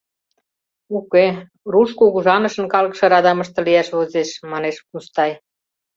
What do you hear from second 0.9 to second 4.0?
—Уке, руш кугыжанышын калыкше радамыште лияш